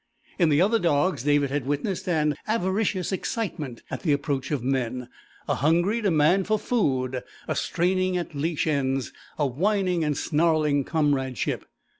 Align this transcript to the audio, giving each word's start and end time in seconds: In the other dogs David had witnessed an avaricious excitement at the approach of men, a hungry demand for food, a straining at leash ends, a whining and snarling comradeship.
In 0.39 0.49
the 0.49 0.63
other 0.63 0.79
dogs 0.79 1.21
David 1.21 1.51
had 1.51 1.67
witnessed 1.67 2.09
an 2.09 2.33
avaricious 2.47 3.11
excitement 3.11 3.83
at 3.91 4.01
the 4.01 4.13
approach 4.13 4.49
of 4.49 4.63
men, 4.63 5.09
a 5.47 5.53
hungry 5.53 6.01
demand 6.01 6.47
for 6.47 6.57
food, 6.57 7.21
a 7.47 7.53
straining 7.55 8.17
at 8.17 8.33
leash 8.33 8.65
ends, 8.65 9.13
a 9.37 9.45
whining 9.45 10.03
and 10.03 10.17
snarling 10.17 10.85
comradeship. 10.85 11.65